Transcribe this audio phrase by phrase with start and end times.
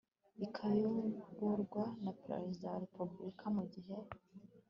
[0.45, 3.95] ikayoborwa na Perezida wa Repubulika mu gihe